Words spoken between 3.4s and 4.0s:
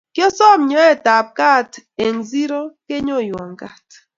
gaat